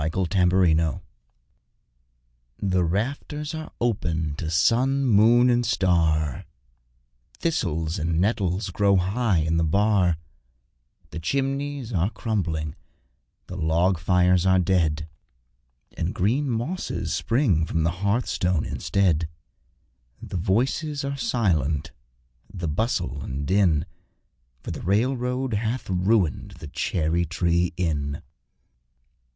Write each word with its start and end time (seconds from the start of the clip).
Cherry 0.31 0.47
Tree 0.49 0.71
Inn 0.71 0.99
The 2.57 2.83
rafters 2.83 3.53
are 3.53 3.71
open 3.79 4.33
to 4.37 4.49
sun, 4.49 5.05
moon, 5.05 5.47
and 5.47 5.63
star, 5.63 6.45
Thistles 7.37 7.99
and 7.99 8.19
nettles 8.19 8.71
grow 8.71 8.95
high 8.95 9.37
in 9.41 9.57
the 9.57 9.63
bar 9.63 10.17
The 11.11 11.19
chimneys 11.19 11.93
are 11.93 12.09
crumbling, 12.09 12.73
the 13.45 13.55
log 13.55 13.99
fires 13.99 14.43
are 14.43 14.57
dead, 14.57 15.07
And 15.95 16.15
green 16.15 16.49
mosses 16.49 17.13
spring 17.13 17.67
from 17.67 17.83
the 17.83 17.91
hearthstone 18.01 18.65
instead. 18.65 19.29
The 20.19 20.37
voices 20.37 21.05
are 21.05 21.15
silent, 21.15 21.91
the 22.51 22.67
bustle 22.67 23.21
and 23.21 23.45
din, 23.45 23.85
For 24.63 24.71
the 24.71 24.81
railroad 24.81 25.53
hath 25.53 25.87
ruined 25.91 26.53
the 26.57 26.69
Cherry 26.69 27.23
tree 27.23 27.71
Inn. 27.77 28.23